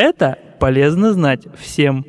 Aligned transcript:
Это 0.00 0.38
полезно 0.60 1.12
знать 1.12 1.48
всем. 1.58 2.06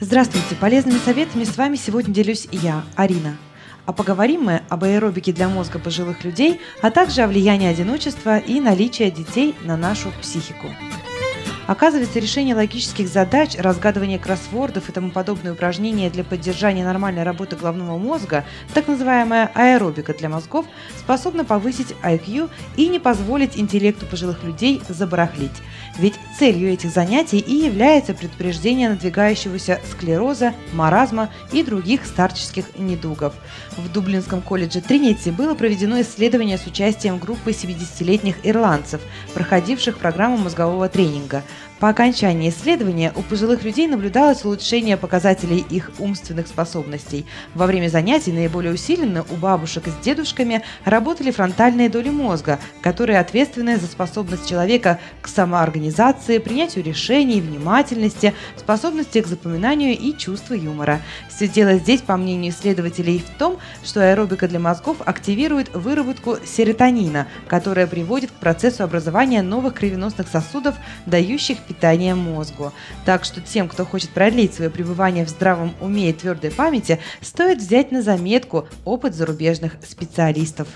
Здравствуйте! 0.00 0.54
Полезными 0.58 0.96
советами 0.96 1.44
с 1.44 1.58
вами 1.58 1.76
сегодня 1.76 2.14
делюсь 2.14 2.48
я, 2.52 2.84
Арина. 2.94 3.36
А 3.84 3.92
поговорим 3.92 4.44
мы 4.44 4.62
об 4.70 4.84
аэробике 4.84 5.34
для 5.34 5.50
мозга 5.50 5.78
пожилых 5.78 6.24
людей, 6.24 6.58
а 6.80 6.90
также 6.90 7.20
о 7.20 7.28
влиянии 7.28 7.68
одиночества 7.68 8.38
и 8.38 8.60
наличия 8.60 9.10
детей 9.10 9.54
на 9.62 9.76
нашу 9.76 10.08
психику. 10.22 10.68
Оказывается, 11.66 12.20
решение 12.20 12.54
логических 12.54 13.08
задач, 13.08 13.56
разгадывание 13.58 14.18
кроссвордов 14.18 14.88
и 14.88 14.92
тому 14.92 15.10
подобные 15.10 15.52
упражнения 15.52 16.10
для 16.10 16.22
поддержания 16.22 16.84
нормальной 16.84 17.24
работы 17.24 17.56
головного 17.56 17.98
мозга, 17.98 18.44
так 18.72 18.86
называемая 18.86 19.50
аэробика 19.54 20.14
для 20.14 20.28
мозгов, 20.28 20.66
способна 20.96 21.44
повысить 21.44 21.94
IQ 22.04 22.50
и 22.76 22.88
не 22.88 23.00
позволить 23.00 23.58
интеллекту 23.58 24.06
пожилых 24.06 24.44
людей 24.44 24.80
забарахлить. 24.88 25.50
Ведь 25.98 26.14
целью 26.38 26.72
этих 26.72 26.90
занятий 26.90 27.38
и 27.38 27.54
является 27.54 28.14
предупреждение 28.14 28.88
надвигающегося 28.88 29.80
склероза, 29.90 30.52
маразма 30.72 31.30
и 31.52 31.64
других 31.64 32.04
старческих 32.04 32.78
недугов. 32.78 33.34
В 33.76 33.90
Дублинском 33.90 34.40
колледже 34.40 34.80
Тринити 34.82 35.30
было 35.30 35.54
проведено 35.54 36.00
исследование 36.00 36.58
с 36.58 36.66
участием 36.66 37.18
группы 37.18 37.50
70-летних 37.50 38.36
ирландцев, 38.44 39.00
проходивших 39.34 39.98
программу 39.98 40.36
мозгового 40.36 40.88
тренинга– 40.88 41.42
по 41.78 41.90
окончании 41.90 42.48
исследования 42.48 43.12
у 43.14 43.22
пожилых 43.22 43.62
людей 43.62 43.86
наблюдалось 43.86 44.44
улучшение 44.44 44.96
показателей 44.96 45.64
их 45.68 45.90
умственных 45.98 46.46
способностей. 46.46 47.26
Во 47.54 47.66
время 47.66 47.88
занятий 47.88 48.32
наиболее 48.32 48.72
усиленно 48.72 49.26
у 49.30 49.34
бабушек 49.34 49.84
с 49.86 50.04
дедушками 50.04 50.62
работали 50.86 51.30
фронтальные 51.30 51.90
доли 51.90 52.08
мозга, 52.08 52.58
которые 52.80 53.18
ответственны 53.18 53.76
за 53.76 53.86
способность 53.86 54.48
человека 54.48 54.98
к 55.20 55.28
самоорганизации, 55.28 56.38
принятию 56.38 56.82
решений, 56.82 57.42
внимательности, 57.42 58.32
способности 58.56 59.20
к 59.20 59.26
запоминанию 59.26 59.98
и 59.98 60.16
чувству 60.16 60.54
юмора. 60.54 61.02
Все 61.28 61.46
дело 61.46 61.74
здесь, 61.74 62.00
по 62.00 62.16
мнению 62.16 62.52
исследователей, 62.52 63.18
в 63.18 63.38
том, 63.38 63.58
что 63.84 64.00
аэробика 64.00 64.48
для 64.48 64.60
мозгов 64.60 64.96
активирует 65.04 65.74
выработку 65.74 66.38
серотонина, 66.42 67.26
которая 67.48 67.86
приводит 67.86 68.30
к 68.30 68.34
процессу 68.34 68.82
образования 68.82 69.42
новых 69.42 69.74
кровеносных 69.74 70.28
сосудов, 70.28 70.76
дающих 71.04 71.65
питания 71.66 72.14
мозгу. 72.14 72.72
Так 73.04 73.24
что 73.24 73.40
тем, 73.40 73.68
кто 73.68 73.84
хочет 73.84 74.10
продлить 74.10 74.54
свое 74.54 74.70
пребывание 74.70 75.24
в 75.24 75.28
здравом 75.28 75.74
уме 75.80 76.10
и 76.10 76.12
твердой 76.12 76.50
памяти, 76.50 77.00
стоит 77.20 77.58
взять 77.58 77.92
на 77.92 78.02
заметку 78.02 78.68
опыт 78.84 79.14
зарубежных 79.14 79.76
специалистов. 79.86 80.68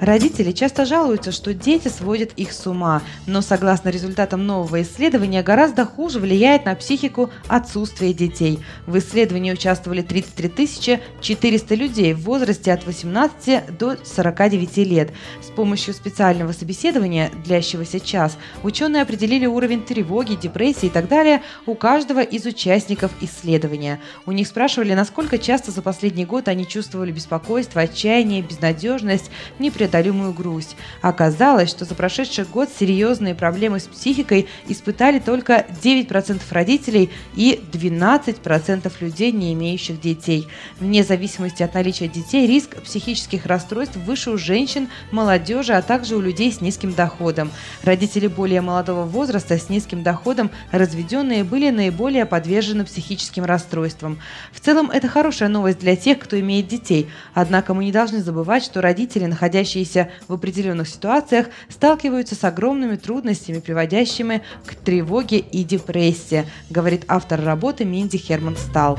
Родители 0.00 0.52
часто 0.52 0.84
жалуются, 0.84 1.32
что 1.32 1.54
дети 1.54 1.88
сводят 1.88 2.32
их 2.36 2.52
с 2.52 2.66
ума, 2.66 3.02
но 3.26 3.40
согласно 3.40 3.88
результатам 3.88 4.46
нового 4.46 4.82
исследования 4.82 5.42
гораздо 5.42 5.86
хуже 5.86 6.20
влияет 6.20 6.66
на 6.66 6.74
психику 6.74 7.30
отсутствие 7.48 8.12
детей. 8.12 8.58
В 8.86 8.98
исследовании 8.98 9.52
участвовали 9.52 10.02
33 10.02 11.00
400 11.20 11.74
людей 11.74 12.12
в 12.12 12.20
возрасте 12.22 12.72
от 12.72 12.84
18 12.84 13.78
до 13.78 13.96
49 14.04 14.76
лет. 14.78 15.12
С 15.42 15.50
помощью 15.50 15.94
специального 15.94 16.52
собеседования, 16.52 17.30
длящегося 17.46 17.98
час, 17.98 18.36
ученые 18.62 19.02
определили 19.02 19.46
уровень 19.46 19.82
тревоги, 19.82 20.34
депрессии 20.34 20.86
и 20.86 20.90
так 20.90 21.08
далее 21.08 21.42
у 21.64 21.74
каждого 21.74 22.20
из 22.22 22.44
участников 22.44 23.12
исследования. 23.22 24.00
У 24.26 24.32
них 24.32 24.46
спрашивали, 24.46 24.92
насколько 24.92 25.38
часто 25.38 25.70
за 25.70 25.80
последний 25.80 26.26
год 26.26 26.48
они 26.48 26.66
чувствовали 26.66 27.12
беспокойство, 27.12 27.80
отчаяние, 27.82 28.42
безнадежность, 28.42 29.30
непредставленность 29.58 29.85
непреодолимую 29.86 30.32
грусть. 30.32 30.76
Оказалось, 31.00 31.70
что 31.70 31.84
за 31.84 31.94
прошедший 31.94 32.44
год 32.44 32.68
серьезные 32.68 33.34
проблемы 33.34 33.80
с 33.80 33.84
психикой 33.84 34.48
испытали 34.68 35.18
только 35.18 35.66
9% 35.82 36.40
родителей 36.50 37.10
и 37.34 37.60
12% 37.72 38.92
людей, 39.00 39.32
не 39.32 39.52
имеющих 39.52 40.00
детей. 40.00 40.48
Вне 40.80 41.04
зависимости 41.04 41.62
от 41.62 41.74
наличия 41.74 42.08
детей, 42.08 42.46
риск 42.46 42.76
психических 42.82 43.46
расстройств 43.46 43.96
выше 43.96 44.30
у 44.30 44.38
женщин, 44.38 44.88
молодежи, 45.12 45.72
а 45.72 45.82
также 45.82 46.16
у 46.16 46.20
людей 46.20 46.52
с 46.52 46.60
низким 46.60 46.92
доходом. 46.92 47.50
Родители 47.82 48.26
более 48.26 48.60
молодого 48.60 49.04
возраста 49.04 49.58
с 49.58 49.68
низким 49.68 50.02
доходом, 50.02 50.50
разведенные, 50.72 51.44
были 51.44 51.70
наиболее 51.70 52.26
подвержены 52.26 52.84
психическим 52.84 53.44
расстройствам. 53.44 54.18
В 54.52 54.60
целом, 54.60 54.90
это 54.90 55.08
хорошая 55.08 55.48
новость 55.48 55.78
для 55.78 55.96
тех, 55.96 56.18
кто 56.18 56.38
имеет 56.40 56.68
детей. 56.68 57.08
Однако 57.34 57.74
мы 57.74 57.84
не 57.84 57.92
должны 57.92 58.22
забывать, 58.22 58.64
что 58.64 58.80
родители, 58.80 59.26
находящиеся 59.26 59.75
находящиеся 59.76 60.10
в 60.28 60.32
определенных 60.32 60.88
ситуациях, 60.88 61.46
сталкиваются 61.68 62.34
с 62.34 62.44
огромными 62.44 62.96
трудностями, 62.96 63.60
приводящими 63.60 64.42
к 64.64 64.74
тревоге 64.74 65.38
и 65.38 65.64
депрессии, 65.64 66.46
говорит 66.70 67.04
автор 67.08 67.42
работы 67.42 67.84
Минди 67.84 68.16
Херман 68.18 68.56
Стал. 68.56 68.98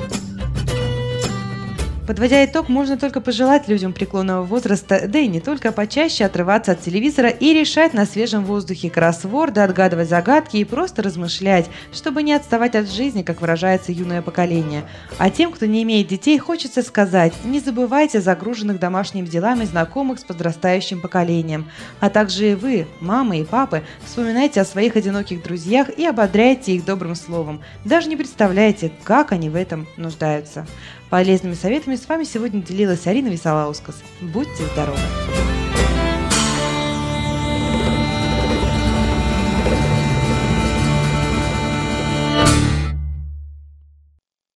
Подводя 2.07 2.45
итог, 2.45 2.69
можно 2.69 2.97
только 2.97 3.19
пожелать 3.19 3.67
людям 3.67 3.91
преклонного 3.91 4.43
возраста, 4.43 5.09
да 5.09 5.19
и 5.19 5.27
не 5.27 5.41
только, 5.41 5.73
почаще 5.73 6.23
отрываться 6.23 6.71
от 6.71 6.79
телевизора 6.79 7.27
и 7.27 7.53
решать 7.53 7.93
на 7.93 8.05
свежем 8.05 8.45
воздухе 8.45 8.89
кроссворды, 8.89 9.59
отгадывать 9.59 10.07
загадки 10.07 10.55
и 10.55 10.63
просто 10.63 11.03
размышлять, 11.03 11.65
чтобы 11.91 12.23
не 12.23 12.31
отставать 12.31 12.75
от 12.75 12.89
жизни, 12.89 13.23
как 13.23 13.41
выражается 13.41 13.91
юное 13.91 14.21
поколение. 14.21 14.85
А 15.17 15.29
тем, 15.29 15.51
кто 15.51 15.65
не 15.65 15.83
имеет 15.83 16.07
детей, 16.07 16.39
хочется 16.39 16.81
сказать, 16.81 17.33
не 17.43 17.59
забывайте 17.59 18.21
загруженных 18.21 18.79
домашними 18.79 19.25
делами 19.25 19.65
знакомых 19.65 20.19
с 20.19 20.23
подрастающим 20.23 21.01
поколением. 21.01 21.69
А 21.99 22.09
также 22.09 22.53
и 22.53 22.55
вы, 22.55 22.87
мамы 23.01 23.41
и 23.41 23.43
папы, 23.43 23.83
вспоминайте 24.05 24.61
о 24.61 24.65
своих 24.65 24.95
одиноких 24.95 25.43
друзьях 25.43 25.89
и 25.89 26.05
ободряйте 26.05 26.73
их 26.73 26.85
добрым 26.85 27.15
словом. 27.15 27.61
Даже 27.83 28.07
не 28.07 28.15
представляете, 28.15 28.93
как 29.03 29.33
они 29.33 29.49
в 29.49 29.57
этом 29.57 29.87
нуждаются. 29.97 30.65
Полезными 31.09 31.53
советами 31.53 31.95
с 31.95 32.07
вами 32.09 32.25
сегодня 32.25 32.61
делилась 32.61 33.07
Арина 33.07 33.29
Висолаускас. 33.29 33.95
Будьте 34.21 34.65
здоровы! 34.73 34.99